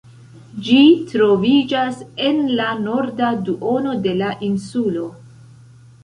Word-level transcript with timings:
Ĝi 0.67 0.77
troviĝas 1.09 1.99
en 2.29 2.39
la 2.59 2.69
norda 2.85 3.29
duono 3.49 3.93
de 4.07 4.15
la 4.23 4.31
insulo. 4.49 5.05